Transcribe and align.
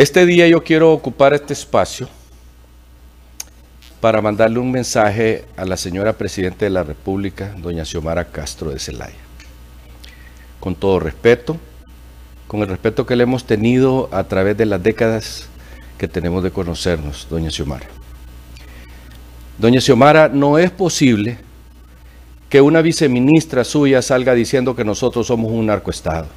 Este 0.00 0.24
día 0.24 0.48
yo 0.48 0.64
quiero 0.64 0.94
ocupar 0.94 1.34
este 1.34 1.52
espacio 1.52 2.08
para 4.00 4.22
mandarle 4.22 4.58
un 4.58 4.72
mensaje 4.72 5.44
a 5.58 5.66
la 5.66 5.76
señora 5.76 6.14
Presidenta 6.14 6.64
de 6.64 6.70
la 6.70 6.82
República, 6.82 7.54
doña 7.58 7.84
Xiomara 7.84 8.24
Castro 8.24 8.70
de 8.70 8.78
Celaya. 8.78 9.20
Con 10.58 10.74
todo 10.74 11.00
respeto, 11.00 11.58
con 12.46 12.62
el 12.62 12.68
respeto 12.68 13.04
que 13.04 13.14
le 13.14 13.24
hemos 13.24 13.44
tenido 13.44 14.08
a 14.10 14.24
través 14.24 14.56
de 14.56 14.64
las 14.64 14.82
décadas 14.82 15.50
que 15.98 16.08
tenemos 16.08 16.42
de 16.42 16.50
conocernos, 16.50 17.26
doña 17.28 17.50
Xiomara. 17.50 17.99
Doña 19.60 19.78
Xiomara, 19.78 20.30
no 20.30 20.56
es 20.56 20.70
posible 20.70 21.36
que 22.48 22.62
una 22.62 22.80
viceministra 22.80 23.62
suya 23.62 24.00
salga 24.00 24.32
diciendo 24.32 24.74
que 24.74 24.86
nosotros 24.86 25.26
somos 25.26 25.52
un 25.52 25.66
narcoestado. 25.66 26.28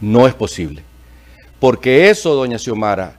No 0.00 0.26
es 0.26 0.32
posible. 0.32 0.82
Porque 1.60 2.08
eso, 2.08 2.34
doña 2.34 2.58
Xiomara, 2.58 3.18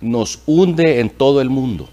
nos 0.00 0.40
hunde 0.46 0.98
en 0.98 1.10
todo 1.10 1.40
el 1.40 1.48
mundo. 1.48 1.88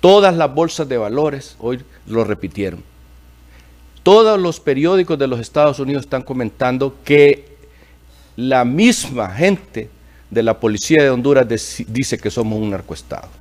Todas 0.00 0.36
las 0.36 0.52
bolsas 0.52 0.88
de 0.88 0.98
valores 0.98 1.54
hoy 1.60 1.78
lo 2.08 2.24
repitieron. 2.24 2.82
Todos 4.02 4.40
los 4.40 4.58
periódicos 4.58 5.20
de 5.20 5.28
los 5.28 5.38
Estados 5.38 5.78
Unidos 5.78 6.02
están 6.02 6.22
comentando 6.22 6.96
que 7.04 7.44
la 8.34 8.64
misma 8.64 9.30
gente 9.30 9.88
de 10.30 10.42
la 10.42 10.58
policía 10.58 11.04
de 11.04 11.10
Honduras 11.10 11.46
dice 11.86 12.18
que 12.18 12.30
somos 12.32 12.58
un 12.58 12.70
narcoestado. 12.70 13.39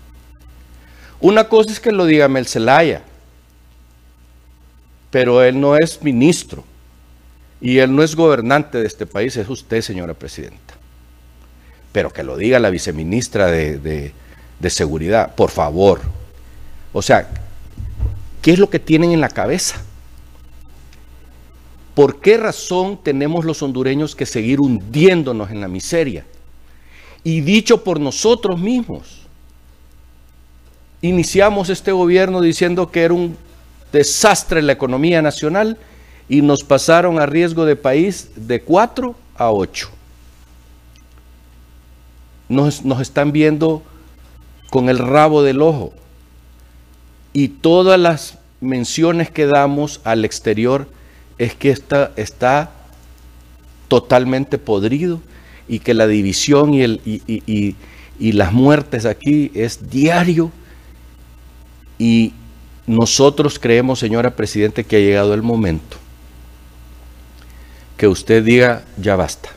Una 1.21 1.49
cosa 1.49 1.71
es 1.71 1.79
que 1.79 1.91
lo 1.91 2.05
diga 2.05 2.27
Mel 2.27 2.47
Zelaya, 2.47 3.01
pero 5.11 5.43
él 5.43 5.59
no 5.59 5.75
es 5.75 6.01
ministro 6.01 6.63
y 7.59 7.79
él 7.79 7.95
no 7.95 8.03
es 8.03 8.15
gobernante 8.15 8.77
de 8.77 8.87
este 8.87 9.05
país, 9.05 9.35
es 9.37 9.49
usted, 9.49 9.81
señora 9.81 10.13
presidenta 10.13 10.79
pero 11.91 12.11
que 12.11 12.23
lo 12.23 12.37
diga 12.37 12.59
la 12.59 12.69
viceministra 12.69 13.47
de, 13.47 14.13
Seguridad, 14.69 15.35
por 15.35 15.51
favor. 15.51 16.01
O 16.91 17.01
sea, 17.01 17.29
¿qué 18.41 18.51
es 18.51 18.59
lo 18.59 18.69
que 18.69 18.79
tienen 18.79 19.11
en 19.11 19.21
la 19.21 19.29
cabeza? 19.29 19.81
¿Por 21.95 22.19
qué 22.19 22.37
razón 22.37 22.99
tenemos 23.01 23.45
los 23.45 23.61
hondureños 23.63 24.15
que 24.15 24.25
seguir 24.25 24.59
hundiéndonos 24.59 25.49
en 25.49 25.61
la 25.61 25.67
miseria? 25.67 26.25
Y 27.23 27.41
dicho 27.41 27.83
por 27.83 27.99
nosotros 27.99 28.59
mismos. 28.59 29.18
Iniciamos 31.01 31.69
este 31.69 31.91
gobierno 31.91 32.41
diciendo 32.41 32.91
que 32.91 33.03
era 33.03 33.13
un 33.13 33.37
desastre 33.91 34.61
la 34.61 34.73
economía 34.73 35.21
nacional 35.21 35.77
y 36.27 36.41
nos 36.41 36.63
pasaron 36.63 37.19
a 37.19 37.25
riesgo 37.25 37.65
de 37.65 37.75
país 37.75 38.29
de 38.35 38.61
4 38.61 39.15
a 39.35 39.51
8 39.51 39.89
nos, 42.49 42.83
están 42.99 43.31
viendo 43.31 43.83
con 44.69 44.89
el 44.89 44.97
rabo 44.97 45.43
del 45.43 45.61
ojo. 45.61 45.93
Y 47.31 47.47
todas 47.47 47.99
las 47.99 48.39
menciones 48.59 49.29
que 49.29 49.45
damos 49.45 50.01
al 50.03 50.25
exterior 50.25 50.89
es 51.37 51.53
que 51.55 51.69
está, 51.69 52.11
está 52.17 52.71
totalmente 53.87 54.57
podrido 54.57 55.21
y 55.67 55.79
que 55.79 55.93
la 55.93 56.07
división 56.07 56.73
y, 56.73 56.81
el, 56.81 57.01
y, 57.05 57.75
y 58.19 58.31
las 58.33 58.51
muertes 58.51 59.05
aquí 59.05 59.51
es 59.53 59.89
diario. 59.89 60.51
Y 61.99 62.33
nosotros 62.87 63.59
creemos, 63.59 63.99
señora 63.99 64.35
Presidente, 64.35 64.83
que 64.83 64.95
ha 64.95 64.99
llegado 64.99 65.35
el 65.35 65.43
momento 65.43 65.97
que 67.97 68.07
usted 68.07 68.43
diga, 68.43 68.85
ya 68.97 69.17
basta 69.17 69.49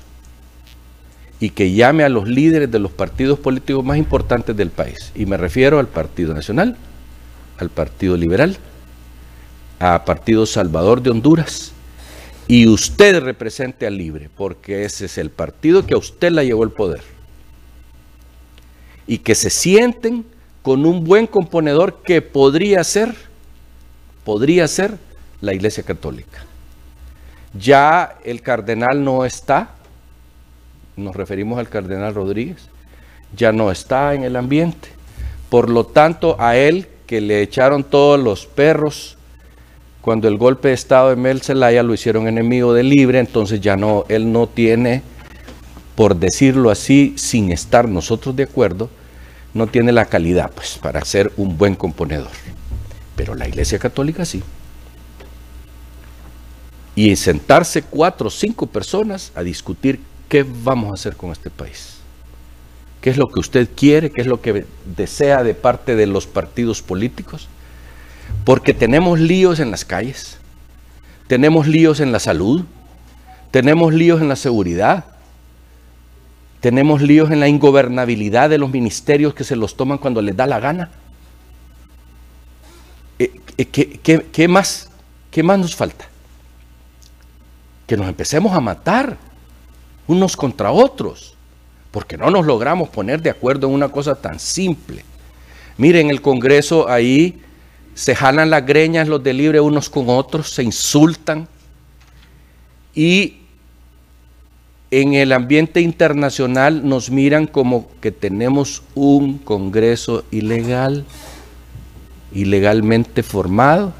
y 1.39 1.51
que 1.51 1.73
llame 1.73 2.03
a 2.03 2.09
los 2.09 2.29
líderes 2.29 2.71
de 2.71 2.81
los 2.81 2.91
partidos 2.91 3.39
políticos 3.39 3.85
más 3.85 3.99
importantes 3.99 4.57
del 4.57 4.71
país. 4.71 5.13
Y 5.15 5.27
me 5.27 5.37
refiero 5.37 5.79
al 5.79 5.89
Partido 5.89 6.35
Nacional, 6.35 6.77
al 7.59 7.69
Partido 7.69 8.17
Liberal, 8.17 8.57
a 9.79 10.05
Partido 10.05 10.45
Salvador 10.47 11.03
de 11.03 11.11
Honduras. 11.11 11.73
Y 12.49 12.67
usted 12.67 13.21
represente 13.23 13.87
al 13.87 13.97
Libre, 13.97 14.29
porque 14.37 14.85
ese 14.85 15.07
es 15.07 15.19
el 15.19 15.31
partido 15.31 15.87
que 15.87 15.95
a 15.95 15.99
usted 15.99 16.31
la 16.31 16.45
llevó 16.45 16.65
el 16.65 16.71
poder. 16.71 17.03
Y 19.07 19.19
que 19.19 19.35
se 19.35 19.51
sienten 19.51 20.25
con 20.63 20.87
un 20.87 21.05
buen 21.05 21.27
componedor 21.27 22.03
que 22.03 22.23
podría 22.23 22.85
ser, 22.85 23.15
podría 24.25 24.69
ser 24.69 24.97
la 25.41 25.53
Iglesia 25.53 25.83
Católica. 25.83 26.45
Ya 27.59 28.17
el 28.25 28.41
cardenal 28.41 29.05
no 29.05 29.25
está, 29.25 29.75
nos 30.97 31.15
referimos 31.15 31.59
al 31.59 31.69
cardenal 31.69 32.15
Rodríguez, 32.15 32.69
ya 33.37 33.53
no 33.53 33.71
está 33.71 34.15
en 34.15 34.25
el 34.25 34.37
ambiente. 34.37 34.89
Por 35.51 35.69
lo 35.69 35.85
tanto, 35.85 36.37
a 36.39 36.57
él 36.57 36.87
que 37.07 37.21
le 37.21 37.43
echaron 37.43 37.85
todos 37.85 38.19
los 38.19 38.47
perros 38.47 39.19
cuando 40.01 40.29
el 40.29 40.37
golpe 40.37 40.69
de 40.69 40.75
Estado 40.75 41.11
de 41.11 41.17
Mel 41.17 41.43
Zelaya 41.43 41.83
lo 41.83 41.95
hicieron 41.95 42.27
enemigo 42.27 42.73
de 42.73 42.83
libre, 42.83 43.19
entonces 43.19 43.61
ya 43.61 43.77
no, 43.77 44.05
él 44.09 44.33
no 44.33 44.49
tiene, 44.49 45.03
por 45.95 46.17
decirlo 46.17 46.71
así, 46.71 47.15
sin 47.17 47.53
estar 47.53 47.89
nosotros 47.89 48.35
de 48.35 48.45
acuerdo, 48.45 48.91
no 49.55 49.67
tiene 49.67 49.93
la 49.93 50.07
calidad 50.07 50.51
pues, 50.55 50.79
para 50.79 51.05
ser 51.05 51.33
un 51.37 51.59
buen 51.59 51.75
componedor. 51.75 52.31
Pero 53.17 53.35
la 53.35 53.49
Iglesia 53.49 53.79
Católica 53.79 54.25
sí. 54.25 54.43
Y 56.95 57.17
sentarse 57.17 57.83
cuatro 57.83 58.29
o 58.29 58.31
cinco 58.31 58.67
personas 58.67 59.33
a 59.35 59.43
discutir 59.43 60.01
¿qué 60.29 60.45
vamos 60.45 60.91
a 60.91 60.95
hacer 60.95 61.17
con 61.17 61.31
este 61.31 61.51
país? 61.51 61.99
¿Qué 63.03 63.11
es 63.11 63.17
lo 63.17 63.29
que 63.29 63.41
usted 63.41 63.69
quiere? 63.75 64.11
¿Qué 64.11 64.21
es 64.21 64.27
lo 64.27 64.41
que 64.41 64.65
desea 64.97 65.43
de 65.43 65.55
parte 65.55 65.97
de 65.97 66.07
los 66.07 66.27
partidos 66.27 66.83
políticos? 66.83 67.49
Porque 68.45 68.73
tenemos 68.73 69.21
líos 69.21 69.61
en 69.61 69.71
las 69.71 69.85
calles, 69.85 70.39
tenemos 71.27 71.67
líos 71.67 72.01
en 72.01 72.13
la 72.13 72.21
salud, 72.21 72.65
tenemos 73.51 73.93
líos 73.93 74.23
en 74.23 74.29
la 74.29 74.37
seguridad, 74.37 75.05
tenemos 76.63 77.03
líos 77.03 77.33
en 77.33 77.41
la 77.41 77.49
ingobernabilidad 77.49 78.49
de 78.49 78.57
los 78.57 78.71
ministerios 78.71 79.35
que 79.35 79.43
se 79.43 79.57
los 79.57 79.77
toman 79.77 79.99
cuando 79.99 80.23
les 80.23 80.37
da 80.37 80.47
la 80.47 80.61
gana. 80.61 80.91
Eh, 83.19 83.33
eh, 83.59 83.67
¿Qué, 83.67 84.47
más, 84.47 84.89
¿Qué 85.33 85.43
más 85.43 85.59
nos 85.59 85.75
falta? 85.75 86.07
Que 87.85 87.97
nos 87.97 88.07
empecemos 88.07 88.53
a 88.53 88.61
matar 88.61 89.19
unos 90.07 90.37
contra 90.37 90.71
otros, 90.71 91.35
porque 91.91 92.17
no 92.17 92.31
nos 92.31 92.47
logramos 92.47 92.89
poner 92.91 93.21
de 93.21 93.31
acuerdo 93.31 93.67
en 93.67 93.75
una 93.75 93.89
cosa 93.89 94.15
tan 94.15 94.39
simple. 94.39 95.05
Miren, 95.79 96.11
el 96.11 96.23
Congreso 96.23 96.89
ahí 96.89 97.43
se 97.95 98.15
jalan 98.15 98.51
las 98.51 98.65
greñas 98.65 99.09
los 99.09 99.21
de 99.21 99.33
libre 99.33 99.61
unos 99.61 99.91
con 99.91 100.09
otros, 100.09 100.51
se 100.51 100.63
insultan 100.63 101.49
y 102.95 103.42
en 104.93 105.15
el 105.15 105.33
ambiente 105.33 105.81
internacional 105.81 106.87
nos 106.87 107.11
miran 107.11 107.47
como 107.47 107.89
que 108.03 108.13
tenemos 108.13 108.83
un 108.95 109.39
Congreso 109.39 110.23
ilegal, 110.31 111.07
ilegalmente 112.31 113.23
formado, 113.23 113.95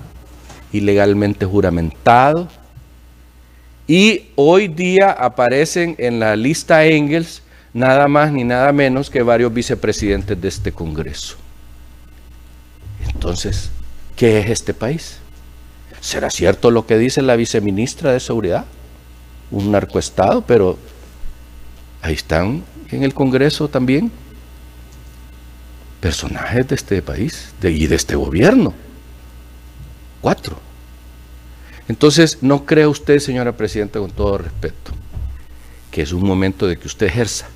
ilegalmente 0.71 1.47
juramentado 1.47 2.47
y 3.89 4.27
hoy 4.35 4.69
día 4.69 5.11
aparecen 5.11 5.97
en 5.97 6.21
la 6.21 6.37
lista 6.37 6.85
Engels 6.85 7.43
nada 7.73 8.07
más 8.07 8.31
ni 8.31 8.45
nada 8.45 8.71
menos 8.73 9.09
que 9.09 9.23
varios 9.23 9.53
vicepresidentes 9.53 10.39
de 10.39 10.49
este 10.49 10.73
Congreso. 10.73 11.37
Entonces, 13.15 13.71
¿qué 14.15 14.41
es 14.41 14.51
este 14.51 14.75
país? 14.75 15.21
¿Será 16.03 16.29
cierto 16.29 16.71
lo 16.71 16.87
que 16.87 16.99
dice 16.99 17.23
la 17.23 17.35
viceministra 17.35 18.13
de 18.13 18.21
Seguridad? 18.21 18.67
Un 19.53 19.71
narcoestado, 19.71 20.43
pero 20.43 20.77
ahí 22.01 22.15
están 22.15 22.65
en 22.91 23.05
el 23.05 23.15
Congreso 23.15 23.69
también 23.69 24.11
personajes 26.01 26.67
de 26.67 26.75
este 26.75 27.01
país 27.01 27.55
y 27.63 27.87
de 27.87 27.95
este 27.95 28.17
gobierno. 28.17 28.75
Cuatro. 30.21 30.59
Entonces, 31.87 32.39
no 32.43 32.65
cree 32.65 32.89
usted, 32.89 33.21
señora 33.21 33.57
Presidenta, 33.57 34.01
con 34.01 34.11
todo 34.11 34.39
respeto, 34.39 34.91
que 35.93 36.03
es 36.03 36.13
un 36.13 36.27
momento 36.27 36.67
de 36.67 36.77
que 36.77 36.89
usted 36.89 37.07
ejerza 37.07 37.47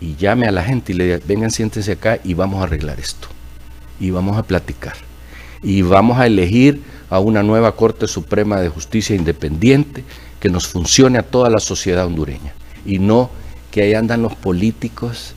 y 0.00 0.14
llame 0.16 0.46
a 0.46 0.52
la 0.52 0.62
gente 0.62 0.92
y 0.92 0.96
le 0.96 1.04
diga, 1.04 1.18
vengan, 1.26 1.50
siéntense 1.50 1.92
acá 1.92 2.20
y 2.22 2.34
vamos 2.34 2.60
a 2.60 2.64
arreglar 2.64 3.00
esto. 3.00 3.28
Y 3.98 4.10
vamos 4.10 4.36
a 4.36 4.44
platicar. 4.44 4.94
Y 5.62 5.82
vamos 5.82 6.18
a 6.18 6.26
elegir 6.26 6.82
a 7.10 7.18
una 7.18 7.42
nueva 7.42 7.74
Corte 7.74 8.06
Suprema 8.06 8.60
de 8.60 8.68
Justicia 8.68 9.16
independiente 9.16 10.04
que 10.42 10.48
nos 10.50 10.66
funcione 10.66 11.20
a 11.20 11.22
toda 11.22 11.48
la 11.48 11.60
sociedad 11.60 12.04
hondureña. 12.04 12.52
Y 12.84 12.98
no 12.98 13.30
que 13.70 13.82
ahí 13.82 13.94
andan 13.94 14.22
los 14.22 14.34
políticos 14.34 15.34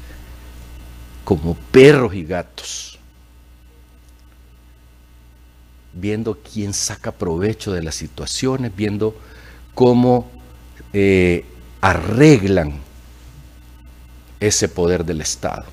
como 1.23 1.53
perros 1.53 2.15
y 2.15 2.23
gatos. 2.23 2.91
viendo 5.97 6.37
quién 6.37 6.73
saca 6.73 7.13
provecho 7.13 7.71
de 7.71 7.81
las 7.81 7.95
situaciones, 7.95 8.75
viendo 8.75 9.15
cómo 9.73 10.29
eh, 10.91 11.45
arreglan 11.79 12.81
ese 14.41 14.67
poder 14.67 15.05
del 15.05 15.21
Estado. 15.21 15.63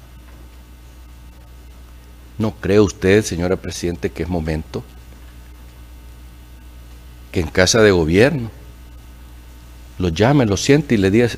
¿No 2.38 2.52
cree 2.52 2.78
usted, 2.78 3.25
señora 3.25 3.56
Presidente, 3.56 4.12
que 4.12 4.23
es 4.23 4.28
momento 4.28 4.85
que 7.32 7.40
en 7.40 7.49
casa 7.49 7.82
de 7.82 7.90
gobierno 7.90 8.62
lo 9.99 10.09
llame, 10.09 10.47
lo 10.47 10.56
siente 10.56 10.94
y 10.94 10.99
le 10.99 11.11
diga, 11.11 11.29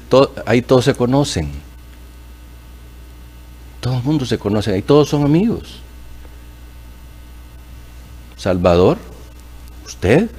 ahí 0.47 0.63
todos 0.63 0.85
se 0.85 0.95
conocen? 0.95 1.51
Todo 3.81 3.99
el 3.99 4.03
mundo 4.03 4.25
se 4.25 4.39
conoce, 4.39 4.73
ahí 4.73 4.83
todos 4.83 5.09
son 5.09 5.25
amigos. 5.25 5.81
Salvador, 8.37 8.99
usted. 9.85 10.31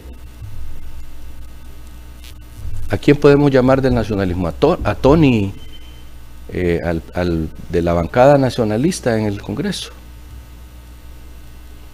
¿A 2.90 2.98
quién 2.98 3.18
podemos 3.18 3.52
llamar 3.52 3.82
del 3.82 3.94
nacionalismo? 3.94 4.48
A, 4.48 4.96
Tony, 4.96 5.54
eh, 6.50 6.82
de 7.70 7.82
la 7.82 7.94
bancada 7.94 8.38
nacionalista 8.38 9.18
en 9.18 9.26
el 9.26 9.42
Congreso. 9.42 9.92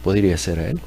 Podría 0.03 0.37
ser 0.37 0.59
a 0.59 0.67
él. 0.69 0.81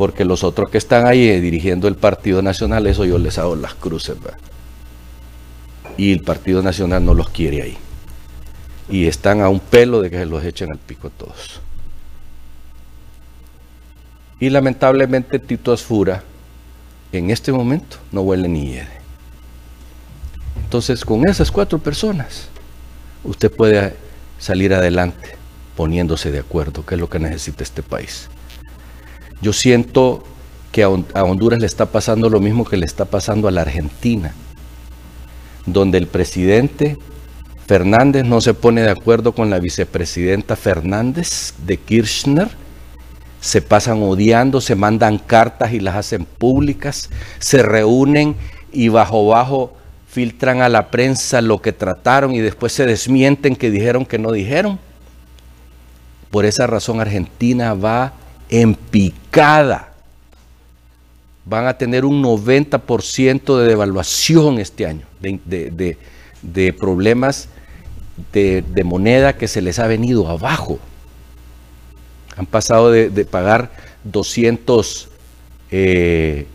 Porque 0.00 0.24
los 0.24 0.44
otros 0.44 0.70
que 0.70 0.78
están 0.78 1.06
ahí 1.06 1.28
eh, 1.28 1.42
dirigiendo 1.42 1.86
el 1.86 1.94
Partido 1.94 2.40
Nacional, 2.40 2.86
eso 2.86 3.04
yo 3.04 3.18
les 3.18 3.36
hago 3.36 3.54
las 3.54 3.74
cruces. 3.74 4.16
Y 5.98 6.10
el 6.10 6.22
Partido 6.22 6.62
Nacional 6.62 7.04
no 7.04 7.12
los 7.12 7.28
quiere 7.28 7.60
ahí 7.60 7.76
y 8.88 9.06
están 9.08 9.42
a 9.42 9.50
un 9.50 9.60
pelo 9.60 10.00
de 10.00 10.08
que 10.08 10.16
se 10.16 10.24
los 10.24 10.42
echen 10.42 10.72
al 10.72 10.78
pico 10.78 11.10
todos. 11.10 11.60
Y 14.38 14.48
lamentablemente 14.48 15.38
Tito 15.38 15.70
Asfura 15.70 16.22
en 17.12 17.28
este 17.28 17.52
momento 17.52 17.98
no 18.10 18.22
huele 18.22 18.48
ni 18.48 18.68
hiede. 18.68 19.00
Entonces 20.64 21.04
con 21.04 21.28
esas 21.28 21.50
cuatro 21.50 21.78
personas 21.78 22.48
usted 23.22 23.52
puede 23.52 23.94
salir 24.38 24.72
adelante 24.72 25.36
poniéndose 25.76 26.30
de 26.30 26.38
acuerdo, 26.38 26.86
que 26.86 26.94
es 26.94 27.00
lo 27.02 27.10
que 27.10 27.18
necesita 27.18 27.62
este 27.62 27.82
país. 27.82 28.30
Yo 29.40 29.52
siento 29.52 30.24
que 30.72 30.82
a 30.82 30.88
Honduras 31.24 31.58
le 31.58 31.66
está 31.66 31.86
pasando 31.86 32.28
lo 32.28 32.40
mismo 32.40 32.64
que 32.64 32.76
le 32.76 32.86
está 32.86 33.04
pasando 33.04 33.48
a 33.48 33.50
la 33.50 33.62
Argentina, 33.62 34.34
donde 35.66 35.98
el 35.98 36.06
presidente 36.06 36.96
Fernández 37.66 38.24
no 38.24 38.40
se 38.40 38.54
pone 38.54 38.82
de 38.82 38.90
acuerdo 38.90 39.32
con 39.32 39.48
la 39.48 39.58
vicepresidenta 39.58 40.56
Fernández 40.56 41.54
de 41.64 41.76
Kirchner. 41.76 42.48
Se 43.40 43.62
pasan 43.62 44.02
odiando, 44.02 44.60
se 44.60 44.74
mandan 44.74 45.18
cartas 45.18 45.72
y 45.72 45.80
las 45.80 45.96
hacen 45.96 46.24
públicas, 46.24 47.08
se 47.38 47.62
reúnen 47.62 48.36
y 48.72 48.88
bajo 48.88 49.26
bajo 49.26 49.72
filtran 50.08 50.60
a 50.60 50.68
la 50.68 50.90
prensa 50.90 51.40
lo 51.40 51.62
que 51.62 51.72
trataron 51.72 52.34
y 52.34 52.40
después 52.40 52.72
se 52.72 52.84
desmienten 52.84 53.54
que 53.54 53.70
dijeron 53.70 54.04
que 54.04 54.18
no 54.18 54.32
dijeron. 54.32 54.78
Por 56.30 56.44
esa 56.44 56.66
razón 56.66 57.00
Argentina 57.00 57.74
va 57.74 58.14
en 58.50 58.74
picada. 58.74 59.92
Van 61.44 61.66
a 61.66 61.78
tener 61.78 62.04
un 62.04 62.22
90% 62.22 63.58
de 63.58 63.66
devaluación 63.66 64.58
este 64.58 64.86
año, 64.86 65.06
de, 65.20 65.96
de 66.42 66.72
problemas 66.72 67.48
de, 68.32 68.84
moneda 68.84 69.36
que 69.36 69.48
se 69.48 69.60
les 69.60 69.78
ha 69.78 69.86
venido 69.86 70.28
abajo. 70.28 70.78
Han 72.36 72.46
pasado 72.46 72.90
de, 72.90 73.24
pagar 73.24 73.70
200 74.04 75.08
eh, 75.70 76.46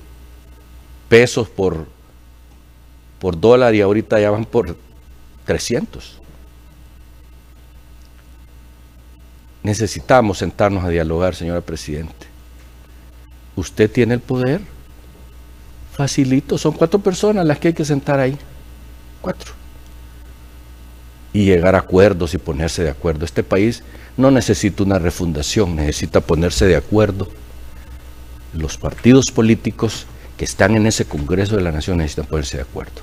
pesos 1.09 1.47
por, 1.49 1.87
por 3.19 3.39
dólar 3.39 3.75
y 3.75 3.81
ahorita 3.81 4.19
ya 4.19 4.31
van 4.31 4.45
por 4.45 4.75
300. 5.45 6.21
Necesitamos 9.65 10.37
sentarnos 10.37 10.83
a 10.83 10.89
dialogar, 10.89 11.33
señora 11.33 11.59
Presidente. 11.59 12.27
Usted 13.55 13.89
tiene 13.89 14.13
el 14.13 14.19
poder. 14.19 14.61
Facilito, 15.91 16.59
son 16.59 16.73
cuatro 16.73 16.99
personas 16.99 17.47
las 17.47 17.57
que 17.57 17.69
hay 17.69 17.73
que 17.73 17.83
sentar 17.83 18.19
ahí. 18.19 18.37
Cuatro 19.21 19.53
y 21.33 21.45
llegar 21.45 21.73
a 21.73 21.79
acuerdos 21.79 22.35
y 22.35 22.37
ponerse 22.37 22.83
de 22.83 22.91
acuerdo. 22.91 23.25
Este 23.25 23.41
país 23.41 23.81
no 24.17 24.29
necesita 24.29 24.83
una 24.83 24.99
refundación, 24.99 25.75
necesita 25.75 26.21
ponerse 26.21 26.67
de 26.67 26.75
acuerdo. 26.75 27.27
Los 28.53 28.77
partidos 28.77 29.31
políticos 29.31 30.05
que 30.37 30.45
están 30.45 30.75
en 30.75 30.85
ese 30.85 31.05
Congreso 31.05 31.55
de 31.55 31.63
la 31.63 31.71
Nación 31.71 31.97
necesitan 31.97 32.27
ponerse 32.27 32.57
de 32.57 32.63
acuerdo. 32.63 33.01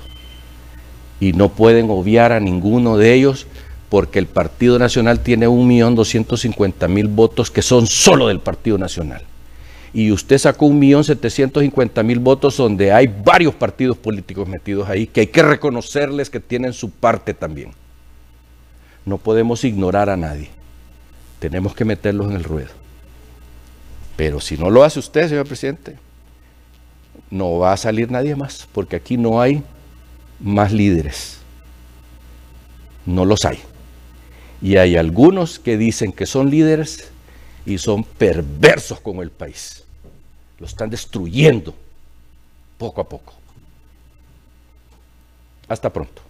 Y 1.19 1.33
no 1.33 1.49
pueden 1.49 1.89
obviar 1.89 2.31
a 2.31 2.39
ninguno 2.39 2.95
de 2.95 3.13
ellos 3.13 3.47
porque 3.93 4.17
el 4.17 4.25
Partido 4.25 4.79
Nacional 4.79 5.19
tiene 5.19 5.47
1.250.000 5.47 7.13
votos 7.13 7.51
que 7.51 7.61
son 7.61 7.85
solo 7.85 8.27
del 8.27 8.39
Partido 8.39 8.79
Nacional. 8.79 9.21
Y 9.93 10.11
usted 10.11 10.39
sacó 10.39 10.65
1.750.000 10.65 12.19
votos 12.19 12.57
donde 12.57 12.91
hay 12.91 13.05
varios 13.05 13.53
partidos 13.53 13.95
políticos 13.95 14.47
metidos 14.47 14.89
ahí 14.89 15.05
que 15.05 15.19
hay 15.19 15.27
que 15.27 15.43
reconocerles 15.43 16.31
que 16.31 16.39
tienen 16.39 16.73
su 16.73 16.89
parte 16.89 17.35
también. 17.35 17.69
No 19.05 19.19
podemos 19.19 19.63
ignorar 19.63 20.09
a 20.09 20.17
nadie. 20.17 20.49
Tenemos 21.37 21.75
que 21.75 21.85
meterlos 21.85 22.31
en 22.31 22.37
el 22.37 22.43
ruedo. 22.43 22.71
Pero 24.15 24.39
si 24.39 24.57
no 24.57 24.71
lo 24.71 24.83
hace 24.83 24.97
usted, 24.97 25.29
señor 25.29 25.45
presidente, 25.45 25.97
no 27.29 27.59
va 27.59 27.73
a 27.73 27.77
salir 27.77 28.09
nadie 28.09 28.35
más, 28.35 28.67
porque 28.71 28.95
aquí 28.95 29.17
no 29.17 29.39
hay 29.39 29.61
más 30.39 30.71
líderes. 30.71 31.37
No 33.05 33.23
los 33.23 33.45
hay. 33.45 33.59
Y 34.63 34.77
hay 34.77 34.95
algunos 34.95 35.59
que 35.59 35.77
dicen 35.77 36.13
que 36.13 36.25
son 36.25 36.49
líderes 36.49 37.09
y 37.65 37.77
son 37.77 38.05
perversos 38.05 39.01
con 39.01 39.17
el 39.17 39.29
país. 39.29 39.83
Lo 40.57 40.65
están 40.65 40.89
destruyendo 40.89 41.75
poco 42.77 43.01
a 43.01 43.09
poco. 43.09 43.33
Hasta 45.67 45.91
pronto. 45.91 46.21